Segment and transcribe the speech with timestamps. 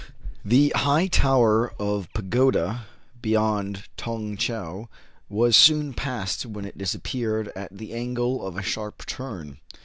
[0.43, 2.87] The high tower of a pagoda
[3.21, 4.87] beyond Tong Tcheou
[5.29, 9.59] was soon passed, when it disappeared at the angle of a sharp turn.